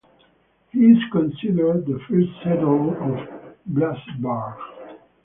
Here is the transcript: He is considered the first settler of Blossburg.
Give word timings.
He 0.71 0.79
is 0.79 0.97
considered 1.11 1.85
the 1.85 1.99
first 2.09 2.29
settler 2.43 2.97
of 3.03 3.55
Blossburg. 3.71 4.57